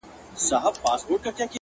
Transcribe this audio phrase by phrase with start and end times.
[0.47, 1.47] وغورځول،